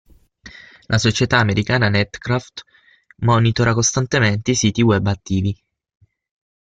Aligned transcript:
La 0.87 0.97
società 0.97 1.37
americana 1.37 1.87
Netcraft 1.87 2.63
monitora 3.17 3.75
costantemente 3.75 4.49
i 4.49 4.55
siti 4.55 4.81
web 4.81 5.05
attivi. 5.05 5.55